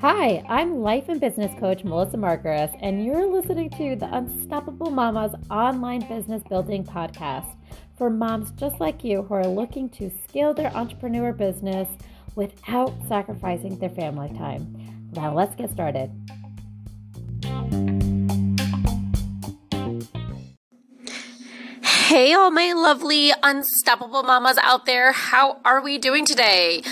[0.00, 5.34] Hi, I'm life and business coach Melissa Margaris, and you're listening to the Unstoppable Mamas
[5.50, 7.56] online business building podcast
[7.98, 11.88] for moms just like you who are looking to scale their entrepreneur business
[12.36, 15.10] without sacrificing their family time.
[15.16, 16.12] Now, let's get started.
[22.12, 25.12] Hey, all my lovely unstoppable mamas out there.
[25.12, 26.82] How are we doing today?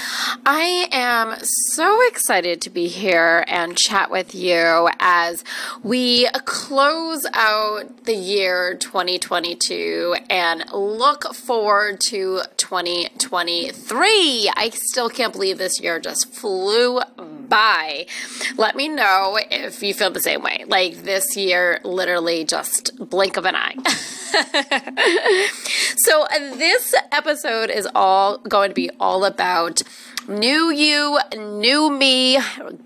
[0.46, 5.44] I am so excited to be here and chat with you as
[5.82, 14.50] we close out the year 2022 and look forward to 2023.
[14.54, 18.06] I still can't believe this year just flew by.
[18.56, 20.64] Let me know if you feel the same way.
[20.66, 23.74] Like this year, literally just blink of an eye.
[25.96, 26.26] so,
[26.56, 29.82] this episode is all going to be all about
[30.30, 32.38] new you, new me.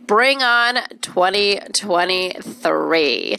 [0.06, 3.36] Bring on 2023.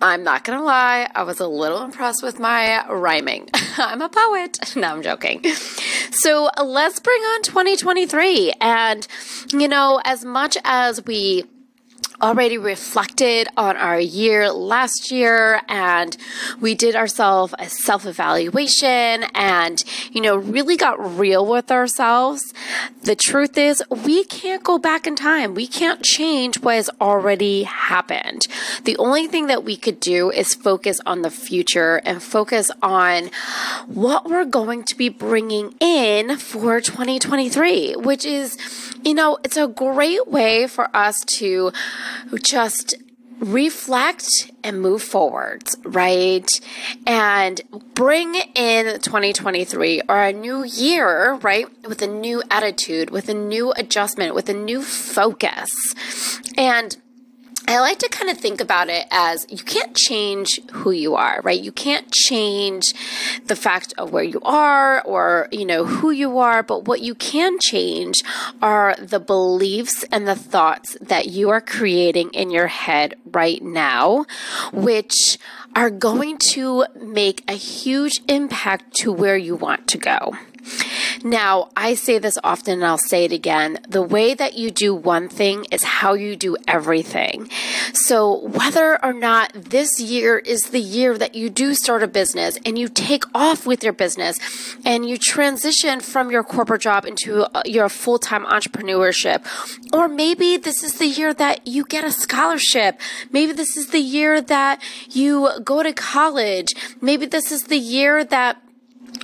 [0.00, 3.50] I'm not going to lie, I was a little impressed with my rhyming.
[3.76, 4.58] I'm a poet.
[4.80, 5.44] No, I'm joking.
[6.10, 8.52] So, let's bring on 2023.
[8.60, 9.06] And,
[9.52, 11.44] you know, as much as we
[12.22, 16.16] already reflected on our year last year and
[16.60, 19.82] we did ourselves a self evaluation and,
[20.12, 22.52] you know, really got real with ourselves.
[23.02, 25.54] The truth is, we can't go back in time.
[25.54, 28.46] We can't change what has already happened.
[28.84, 33.30] The only thing that we could do is focus on the future and focus on
[33.86, 38.58] what we're going to be bringing in for 2023, which is,
[39.02, 41.72] you know, it's a great way for us to
[42.42, 42.94] just
[43.40, 46.48] reflect and move forward, right?
[47.06, 47.60] And
[47.94, 51.66] bring in 2023 or a new year, right?
[51.86, 55.74] With a new attitude, with a new adjustment, with a new focus.
[56.56, 56.96] And
[57.70, 61.40] I like to kind of think about it as you can't change who you are,
[61.44, 61.60] right?
[61.60, 62.82] You can't change
[63.46, 67.14] the fact of where you are or, you know, who you are, but what you
[67.14, 68.24] can change
[68.60, 74.24] are the beliefs and the thoughts that you are creating in your head right now,
[74.72, 75.38] which
[75.76, 80.34] are going to make a huge impact to where you want to go.
[81.22, 83.78] Now, I say this often and I'll say it again.
[83.88, 87.50] The way that you do one thing is how you do everything.
[87.92, 92.58] So, whether or not this year is the year that you do start a business
[92.64, 94.38] and you take off with your business
[94.84, 99.44] and you transition from your corporate job into uh, your full time entrepreneurship,
[99.92, 102.98] or maybe this is the year that you get a scholarship,
[103.30, 106.68] maybe this is the year that you go to college,
[107.00, 108.62] maybe this is the year that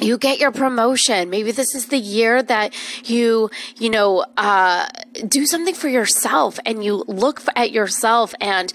[0.01, 1.31] you get your promotion.
[1.31, 2.75] Maybe this is the year that
[3.05, 4.87] you, you know, uh,
[5.27, 8.73] do something for yourself and you look at yourself and,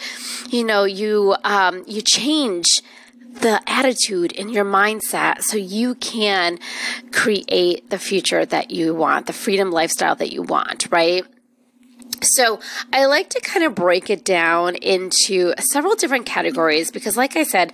[0.50, 2.66] you know, you, um, you change
[3.34, 6.60] the attitude in your mindset so you can
[7.12, 11.26] create the future that you want, the freedom lifestyle that you want, right?
[12.22, 12.60] So
[12.94, 17.44] I like to kind of break it down into several different categories because, like I
[17.44, 17.74] said,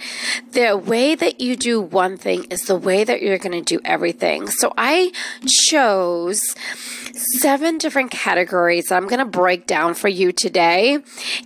[0.52, 3.82] the way that you do one thing is the way that you're going to do
[3.84, 4.48] everything.
[4.48, 5.12] So I
[5.70, 6.56] chose
[7.40, 11.00] seven different categories I'm going to break down for you today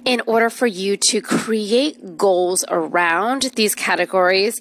[0.06, 4.60] in order for you to create goals around these categories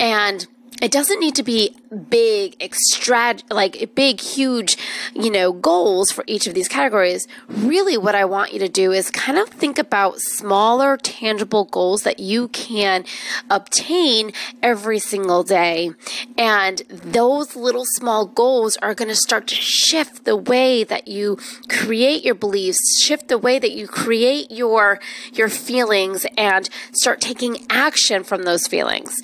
[0.00, 0.46] and
[0.80, 1.76] it doesn't need to be
[2.10, 4.76] big extra like big huge
[5.14, 8.92] you know goals for each of these categories really what i want you to do
[8.92, 13.04] is kind of think about smaller tangible goals that you can
[13.50, 14.32] obtain
[14.62, 15.90] every single day.
[16.36, 21.38] And those little small goals are going to start to shift the way that you
[21.68, 25.00] create your beliefs shift the way that you create your
[25.32, 29.14] your feelings and start taking action from those feelings.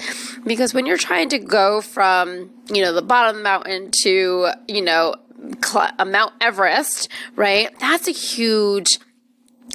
[0.44, 4.48] Because when you're trying to go from you know, the bottom of the mountain to,
[4.68, 5.16] you know,
[5.64, 7.68] cl- Mount Everest, right?
[7.78, 8.98] That's a huge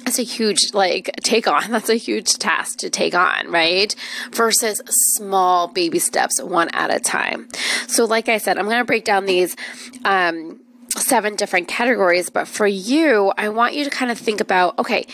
[0.04, 1.70] that's a huge like take on.
[1.70, 3.94] That's a huge task to take on right?
[4.32, 7.48] Versus small baby steps one at a time.
[7.86, 9.56] So like i said i'm going to break down these
[10.04, 10.60] um,
[10.96, 15.06] seven different categories but for you i want you to kind of think about okay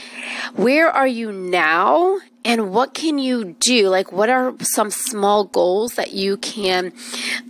[0.55, 3.89] where are you now and what can you do?
[3.89, 6.93] Like, what are some small goals that you can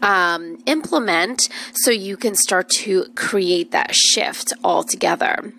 [0.00, 5.52] um, implement so you can start to create that shift altogether?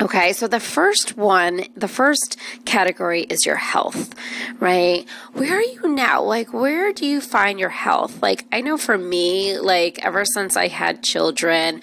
[0.00, 4.14] Okay, so the first one, the first category is your health,
[4.60, 5.08] right?
[5.32, 6.22] Where are you now?
[6.22, 8.22] Like, where do you find your health?
[8.22, 11.80] Like, I know for me, like, ever since I had children,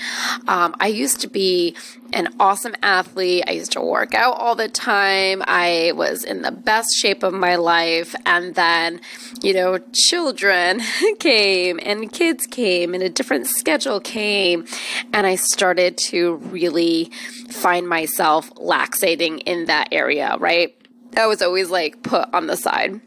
[0.48, 1.76] um, I used to be
[2.16, 3.44] an awesome athlete.
[3.48, 5.44] I used to work out all the time.
[5.46, 8.16] I was in the best shape of my life.
[8.26, 9.02] And then,
[9.42, 10.82] you know, children
[11.20, 14.66] came and kids came and a different schedule came.
[15.14, 17.12] And I started to really
[17.50, 20.74] find myself laxating in that area, right?
[21.18, 23.02] I was always like put on the side.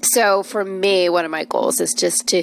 [0.00, 2.42] So for me, one of my goals is just to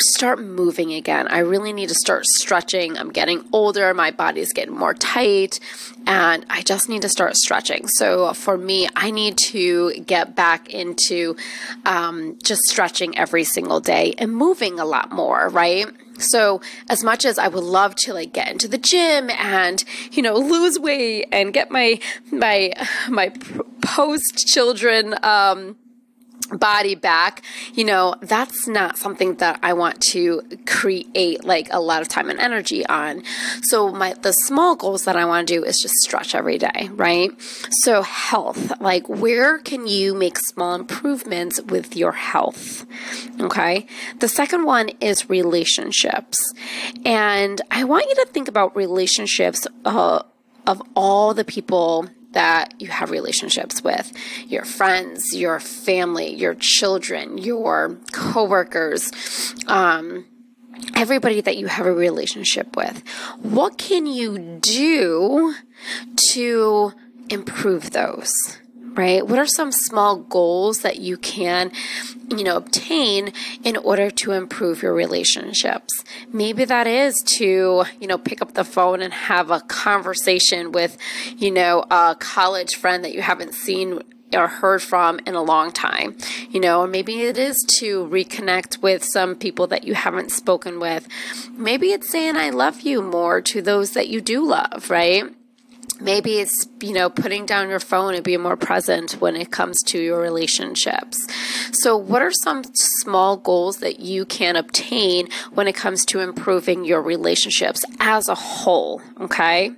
[0.00, 1.28] start moving again.
[1.28, 2.98] I really need to start stretching.
[2.98, 5.60] I'm getting older, my body's getting more tight,
[6.06, 7.88] and I just need to start stretching.
[7.88, 11.36] So for me, I need to get back into
[11.84, 15.86] um, just stretching every single day and moving a lot more, right?
[16.20, 20.22] So as much as I would love to like get into the gym and you
[20.22, 21.98] know lose weight and get my
[22.30, 22.72] my
[23.08, 23.32] my
[23.82, 25.76] post children um
[26.48, 27.42] body back,
[27.74, 32.30] you know, that's not something that I want to create like a lot of time
[32.30, 33.22] and energy on.
[33.62, 36.90] So my the small goals that I want to do is just stretch every day,
[36.92, 37.30] right?
[37.82, 42.84] So health, like where can you make small improvements with your health?
[43.40, 43.86] Okay?
[44.18, 46.52] The second one is relationships.
[47.04, 50.22] And I want you to think about relationships uh,
[50.66, 54.12] of all the people that you have relationships with
[54.46, 59.10] your friends, your family, your children, your coworkers,
[59.66, 60.24] um,
[60.94, 63.02] everybody that you have a relationship with.
[63.38, 65.54] What can you do
[66.32, 66.92] to
[67.28, 68.32] improve those?
[68.94, 69.26] Right?
[69.26, 71.72] What are some small goals that you can,
[72.28, 73.32] you know, obtain
[73.62, 76.04] in order to improve your relationships?
[76.32, 80.96] Maybe that is to, you know, pick up the phone and have a conversation with,
[81.36, 84.02] you know, a college friend that you haven't seen
[84.32, 86.16] or heard from in a long time,
[86.50, 90.78] you know, or maybe it is to reconnect with some people that you haven't spoken
[90.78, 91.08] with.
[91.52, 95.24] Maybe it's saying I love you more to those that you do love, right?
[96.00, 99.82] Maybe it's you know putting down your phone and being more present when it comes
[99.84, 101.26] to your relationships.
[101.72, 106.84] So what are some small goals that you can obtain when it comes to improving
[106.84, 109.72] your relationships as a whole okay?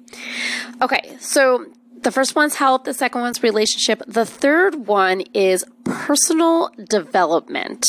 [0.80, 1.66] Okay so
[2.02, 4.02] the first one's health, the second one's relationship.
[4.06, 7.84] The third one is personal development.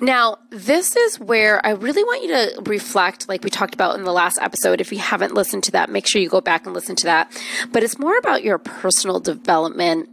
[0.00, 4.04] Now, this is where I really want you to reflect, like we talked about in
[4.04, 4.80] the last episode.
[4.80, 7.42] If you haven't listened to that, make sure you go back and listen to that.
[7.72, 10.08] But it's more about your personal development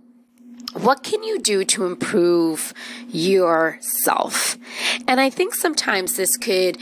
[0.74, 2.74] what can you do to improve
[3.08, 4.58] yourself?
[5.08, 6.78] And I think sometimes this could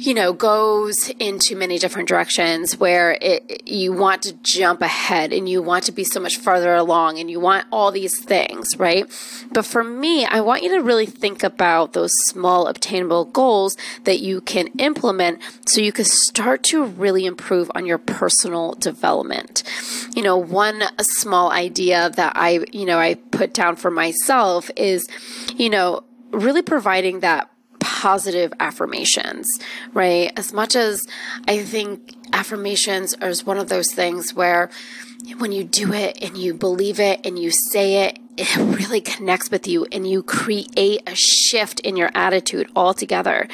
[0.00, 5.48] you know, goes into many different directions where it, you want to jump ahead and
[5.48, 9.06] you want to be so much farther along and you want all these things, right?
[9.50, 14.20] But for me, I want you to really think about those small obtainable goals that
[14.20, 19.64] you can implement so you can start to really improve on your personal development.
[20.14, 25.08] You know, one small idea that I, you know, I put down for myself is,
[25.56, 29.46] you know, really providing that positive affirmations,
[29.92, 30.32] right?
[30.36, 31.06] As much as
[31.46, 34.70] I think affirmations is one of those things where
[35.38, 39.50] when you do it and you believe it and you say it, it really connects
[39.50, 43.48] with you and you create a shift in your attitude altogether.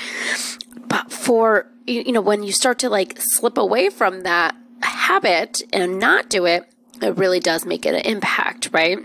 [0.87, 5.99] But for, you know, when you start to like slip away from that habit and
[5.99, 8.99] not do it, it really does make it an impact, right?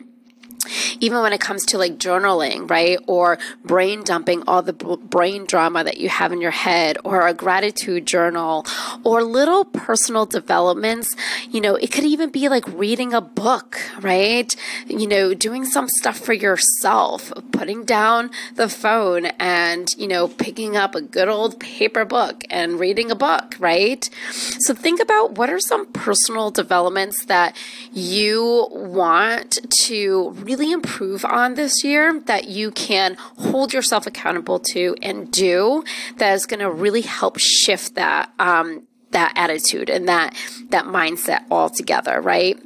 [1.00, 3.00] Even when it comes to like journaling, right?
[3.08, 7.34] Or brain dumping all the brain drama that you have in your head, or a
[7.34, 8.66] gratitude journal,
[9.04, 11.16] or little personal developments.
[11.50, 14.52] You know, it could even be like reading a book, right?
[14.88, 20.76] You know, doing some stuff for yourself, putting down the phone and, you know, picking
[20.76, 24.10] up a good old paper book and reading a book, right?
[24.32, 27.56] So think about what are some personal developments that
[27.92, 34.96] you want to really improve on this year that you can hold yourself accountable to
[35.02, 35.84] and do
[36.18, 40.36] that is going to really help shift that um, that attitude and that
[40.70, 42.60] that mindset altogether, right?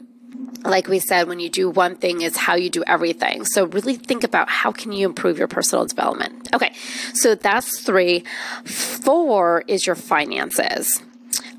[0.65, 3.43] like we said when you do one thing is how you do everything.
[3.43, 6.49] So really think about how can you improve your personal development.
[6.53, 6.73] Okay
[7.13, 8.23] so that's three.
[8.63, 11.01] Four is your finances.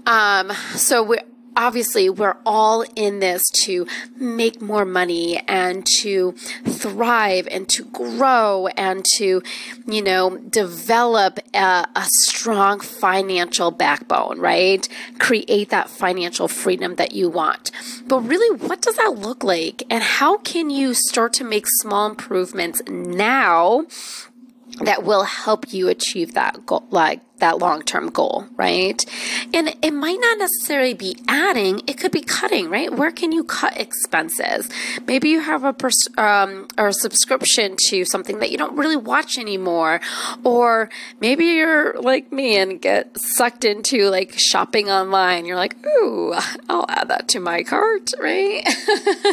[0.07, 1.19] Um, so we
[1.57, 6.33] obviously we're all in this to make more money and to
[6.67, 9.43] thrive and to grow and to,
[9.87, 14.89] you know, develop a, a strong financial backbone, right?
[15.19, 17.71] Create that financial freedom that you want.
[18.07, 19.83] But really, what does that look like?
[19.91, 23.87] And how can you start to make small improvements now
[24.81, 29.05] that will help you achieve that goal, like that long term goal, right?
[29.53, 32.91] And it might not necessarily be adding, it could be cutting, right?
[32.91, 34.71] Where can you cut expenses?
[35.07, 38.97] Maybe you have a, pers- um, or a subscription to something that you don't really
[38.97, 40.01] watch anymore.
[40.43, 40.89] Or
[41.21, 45.45] maybe you're like me and get sucked into like shopping online.
[45.45, 46.33] You're like, ooh,
[46.71, 48.67] I'll add that to my cart, right?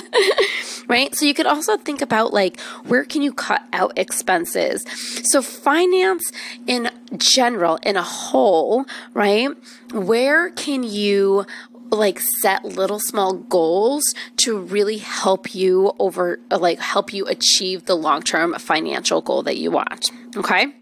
[0.88, 1.16] right?
[1.16, 4.86] So you could also think about like, where can you cut out expenses?
[5.32, 6.30] So finance
[6.68, 9.50] in general, in a whole, right?
[9.92, 11.46] Where can you
[11.90, 17.96] like set little small goals to really help you over like help you achieve the
[17.96, 20.74] long-term financial goal that you want okay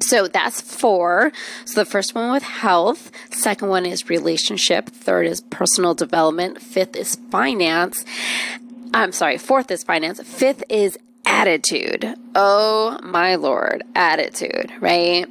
[0.00, 1.30] so that's four.
[1.66, 6.96] So the first one with health, second one is relationship, third is personal development, fifth
[6.96, 8.04] is finance.
[8.94, 12.14] I'm sorry, fourth is finance, fifth is attitude.
[12.34, 15.30] Oh my lord, attitude, right?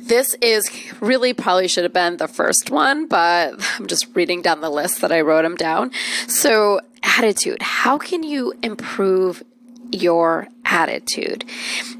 [0.00, 0.68] This is
[1.00, 5.00] really probably should have been the first one, but I'm just reading down the list
[5.00, 5.92] that I wrote them down.
[6.26, 7.62] So, attitude.
[7.62, 9.42] How can you improve
[9.92, 11.44] your attitude.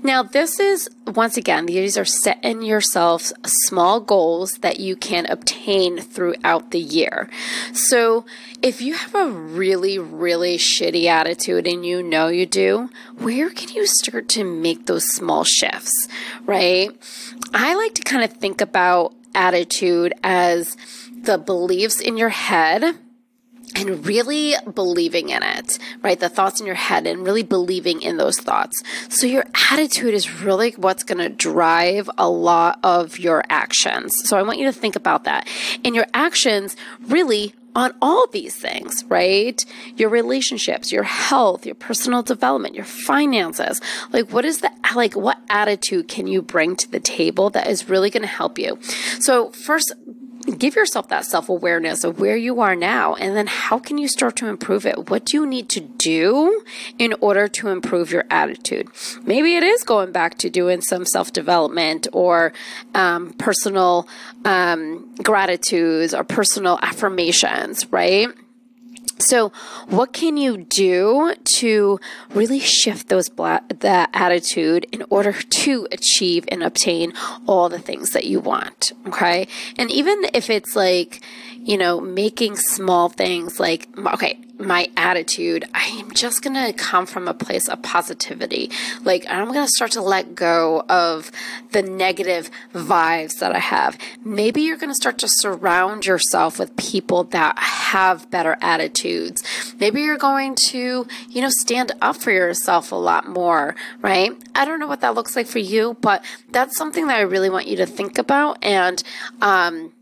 [0.02, 6.00] Now, this is once again, these are setting yourself small goals that you can obtain
[6.00, 7.30] throughout the year.
[7.72, 8.26] So,
[8.62, 13.68] if you have a really, really shitty attitude and you know you do, where can
[13.68, 16.08] you start to make those small shifts,
[16.44, 16.90] right?
[17.52, 20.76] I like to kind of think about attitude as
[21.22, 22.96] the beliefs in your head
[23.74, 26.18] and really believing in it, right?
[26.18, 28.82] The thoughts in your head and really believing in those thoughts.
[29.08, 34.12] So your attitude is really what's going to drive a lot of your actions.
[34.24, 35.48] So I want you to think about that.
[35.84, 39.64] And your actions really on all these things, right?
[39.96, 43.80] Your relationships, your health, your personal development, your finances.
[44.12, 47.88] Like, what is the, like, what attitude can you bring to the table that is
[47.88, 48.78] really going to help you?
[49.18, 49.92] So, first,
[50.44, 54.08] give yourself that self awareness of where you are now and then how can you
[54.08, 55.10] start to improve it?
[55.10, 56.62] What do you need to do
[56.98, 58.88] in order to improve your attitude?
[59.22, 62.52] Maybe it is going back to doing some self development or
[62.94, 64.08] um, personal
[64.44, 68.28] um, gratitudes or personal affirmations, right?
[69.18, 69.52] So,
[69.88, 76.44] what can you do to really shift those bla- that attitude in order to achieve
[76.48, 77.12] and obtain
[77.46, 78.92] all the things that you want?
[79.06, 81.22] Okay, and even if it's like
[81.64, 87.06] you know, making small things like, okay, my attitude, I am just going to come
[87.06, 88.70] from a place of positivity.
[89.02, 91.32] Like, I'm going to start to let go of
[91.72, 93.98] the negative vibes that I have.
[94.22, 99.42] Maybe you're going to start to surround yourself with people that have better attitudes.
[99.80, 104.32] Maybe you're going to, you know, stand up for yourself a lot more, right?
[104.54, 107.50] I don't know what that looks like for you, but that's something that I really
[107.50, 108.62] want you to think about.
[108.62, 109.02] And,
[109.40, 109.92] um,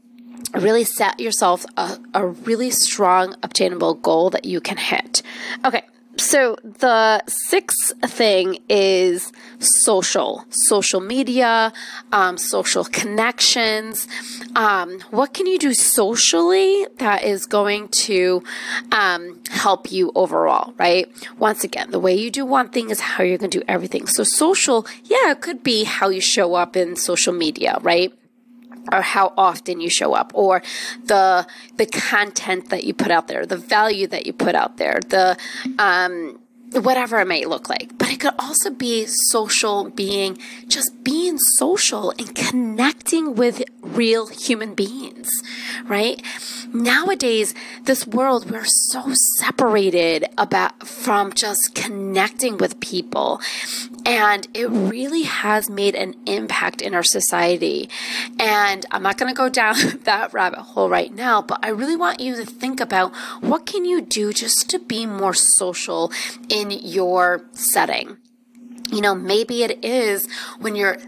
[0.55, 5.23] really set yourself a, a really strong, obtainable goal that you can hit.
[5.65, 5.83] Okay,
[6.19, 11.73] so the sixth thing is social, social media,
[12.13, 14.07] um, social connections.
[14.55, 18.43] Um, what can you do socially that is going to
[18.91, 21.11] um, help you overall, right?
[21.39, 24.07] Once again, the way you do one thing is how you're going to do everything.
[24.07, 28.13] So social, yeah, it could be how you show up in social media, right?
[28.91, 30.63] Or how often you show up or
[31.05, 31.47] the
[31.77, 35.37] the content that you put out there the value that you put out there the
[35.79, 36.39] um
[36.81, 37.97] whatever it may look like.
[37.99, 44.75] But it could also be social being, just being social and connecting with real human
[44.75, 45.29] beings,
[45.85, 46.23] right?
[46.73, 53.41] Nowadays, this world, we're so separated about from just connecting with people.
[54.05, 57.89] And it really has made an impact in our society.
[58.39, 61.97] And I'm not going to go down that rabbit hole right now, but I really
[61.97, 66.13] want you to think about what can you do just to be more social
[66.49, 68.19] in your setting.
[68.91, 70.29] You know, maybe it is
[70.59, 70.99] when you're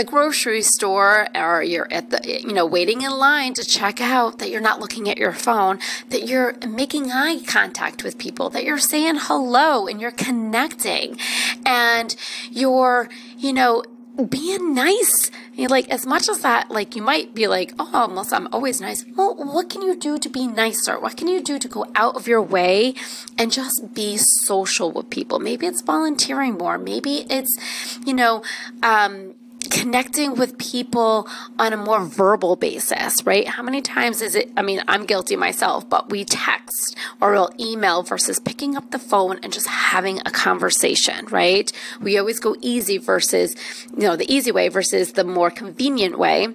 [0.00, 4.38] the grocery store or you're at the you know waiting in line to check out
[4.38, 5.78] that you're not looking at your phone
[6.08, 11.18] that you're making eye contact with people that you're saying hello and you're connecting
[11.66, 12.16] and
[12.50, 13.84] you're you know
[14.28, 15.30] being nice.
[15.56, 19.04] like as much as that, like you might be like, oh, Melissa, I'm always nice.
[19.16, 20.98] Well, what can you do to be nicer?
[20.98, 22.94] What can you do to go out of your way
[23.38, 25.38] and just be social with people?
[25.38, 26.76] Maybe it's volunteering more.
[26.76, 27.56] Maybe it's,
[28.04, 28.42] you know,
[28.82, 29.34] um,
[29.68, 33.46] connecting with people on a more verbal basis, right?
[33.46, 34.50] How many times is it?
[34.56, 38.98] I mean, I'm guilty myself, but we text or we'll email versus picking up the
[38.98, 41.70] phone and just having a conversation, right?
[42.00, 43.54] We always go easy versus,
[43.94, 46.48] you know, the easy way versus the more convenient way,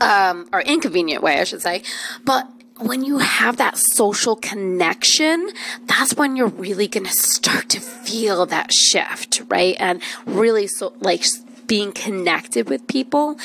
[0.00, 1.82] um, or inconvenient way, I should say.
[2.24, 2.48] But
[2.80, 5.50] when you have that social connection,
[5.86, 9.76] that's when you're really going to start to feel that shift, right?
[9.78, 11.24] And really so like
[11.68, 13.36] being connected with people,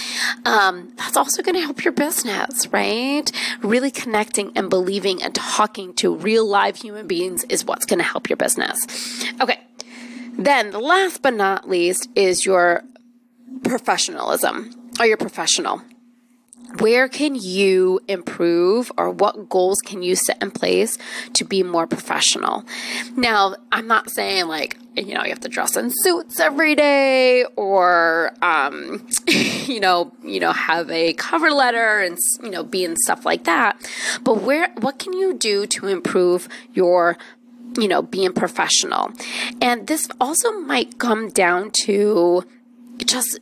[0.45, 3.31] um, that's also going to help your business, right?
[3.61, 8.05] Really connecting and believing and talking to real live human beings is what's going to
[8.05, 8.77] help your business.
[9.39, 9.59] Okay.
[10.35, 12.83] Then, the last but not least is your
[13.63, 15.81] professionalism or your professional
[16.79, 20.97] where can you improve or what goals can you set in place
[21.33, 22.65] to be more professional?
[23.15, 27.45] Now, I'm not saying like, you know, you have to dress in suits every day
[27.55, 32.95] or, um, you know, you know, have a cover letter and, you know, be in
[32.97, 33.77] stuff like that.
[34.23, 37.17] But where, what can you do to improve your
[37.77, 39.11] you know, being professional.
[39.59, 42.45] And this also might come down to
[43.03, 43.39] just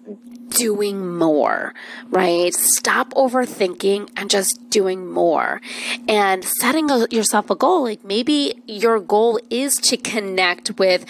[0.52, 1.74] doing more,
[2.10, 2.54] right?
[2.54, 5.62] Stop overthinking and just doing more
[6.08, 7.84] and setting a, yourself a goal.
[7.84, 11.06] Like maybe your goal is to connect with,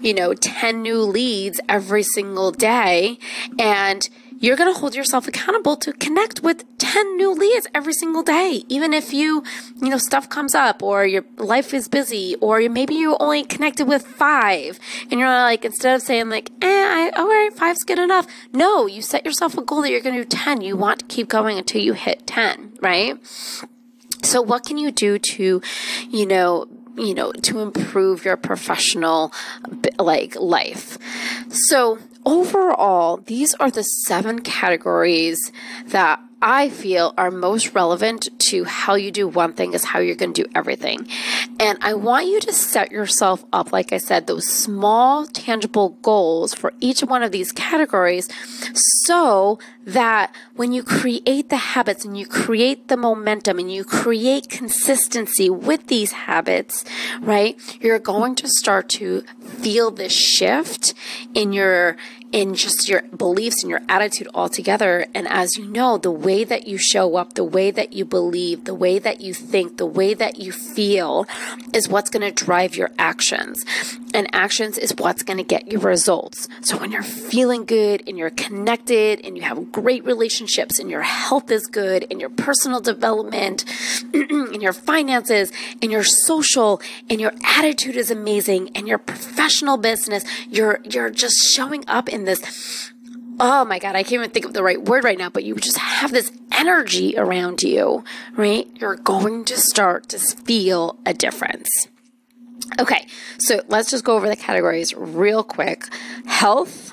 [0.00, 3.18] you know, 10 new leads every single day
[3.58, 4.08] and
[4.42, 8.64] you're going to hold yourself accountable to connect with 10 new leads every single day.
[8.68, 9.44] Even if you,
[9.80, 13.86] you know, stuff comes up or your life is busy or maybe you only connected
[13.86, 14.80] with five
[15.10, 18.26] and you're like, instead of saying like, eh, I, all right, five's good enough.
[18.52, 20.60] No, you set yourself a goal that you're going to do 10.
[20.60, 23.24] You want to keep going until you hit 10, right?
[24.24, 25.62] So what can you do to,
[26.10, 29.32] you know, you know, to improve your professional
[29.98, 30.98] like life.
[31.48, 35.38] So overall, these are the seven categories
[35.86, 40.16] that I feel are most relevant to how you do one thing is how you're
[40.16, 41.06] going to do everything.
[41.60, 46.52] And I want you to set yourself up, like I said, those small, tangible goals
[46.52, 48.28] for each one of these categories
[49.04, 54.48] so that when you create the habits and you create the momentum and you create
[54.48, 56.84] consistency with these habits,
[57.20, 60.94] right, you're going to start to feel this shift
[61.34, 61.96] in your
[62.32, 65.06] in just your beliefs and your attitude altogether.
[65.14, 68.64] And as you know, the way that you show up, the way that you believe,
[68.64, 71.26] the way that you think, the way that you feel
[71.74, 73.64] is what's going to drive your actions.
[74.14, 76.48] And actions is what's going to get you results.
[76.62, 81.02] So when you're feeling good and you're connected and you have great relationships and your
[81.02, 83.64] health is good and your personal development
[84.14, 90.24] and your finances and your social and your attitude is amazing and your professional business,
[90.48, 92.92] you're, you're just showing up in this
[93.40, 95.54] oh my God, I can't even think of the right word right now, but you
[95.56, 98.68] just have this energy around you, right?
[98.78, 101.68] You're going to start to feel a difference.
[102.80, 103.06] Okay,
[103.38, 105.84] so let's just go over the categories real quick
[106.26, 106.92] health,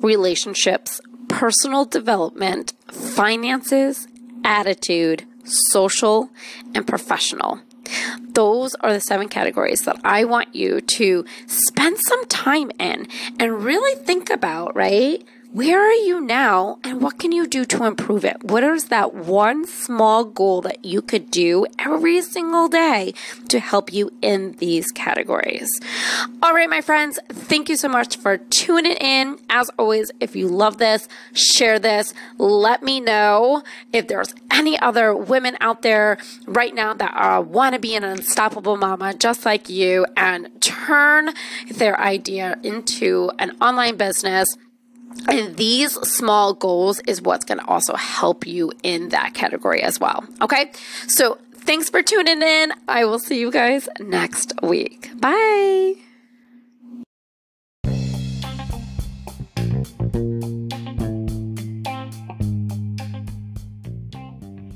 [0.00, 4.08] relationships, personal development, finances,
[4.44, 6.30] attitude, social,
[6.74, 7.60] and professional.
[8.20, 13.64] Those are the seven categories that I want you to spend some time in and
[13.64, 15.22] really think about, right?
[15.52, 18.42] Where are you now and what can you do to improve it?
[18.42, 23.12] What is that one small goal that you could do every single day
[23.48, 25.68] to help you in these categories?
[26.42, 27.18] All right, my friends,
[27.52, 29.38] thank you so much for tuning in.
[29.50, 32.14] As always, if you love this, share this.
[32.38, 33.62] Let me know
[33.92, 38.04] if there's any other women out there right now that uh, want to be an
[38.04, 41.34] unstoppable mama just like you and turn
[41.70, 44.48] their idea into an online business
[45.28, 50.00] and these small goals is what's going to also help you in that category as
[50.00, 50.24] well.
[50.40, 50.72] Okay.
[51.06, 52.72] So thanks for tuning in.
[52.88, 55.10] I will see you guys next week.
[55.20, 55.96] Bye.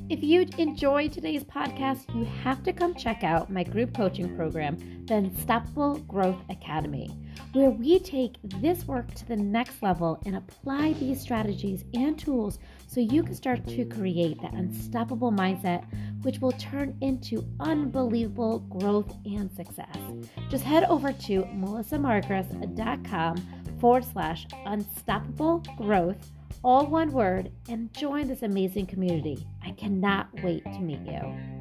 [0.09, 5.05] If you enjoyed today's podcast, you have to come check out my group coaching program,
[5.07, 7.11] the Unstoppable Growth Academy,
[7.55, 12.61] where we take this work to the next level and apply these strategies and tools
[12.87, 15.85] so you can start to create that unstoppable mindset,
[16.23, 19.99] which will turn into unbelievable growth and success.
[20.49, 23.37] Just head over to melissamarcus.com
[23.81, 26.31] forward slash unstoppable growth,
[26.63, 29.47] all one word, and join this amazing community.
[29.65, 31.57] I cannot wait to meet you.